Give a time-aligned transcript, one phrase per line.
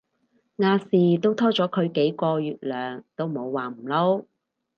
[0.57, 4.25] 亞視都拖咗佢幾個月糧都冇話唔撈